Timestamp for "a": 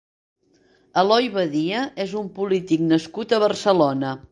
3.39-3.43